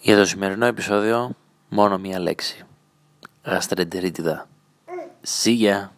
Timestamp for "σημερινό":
0.24-0.66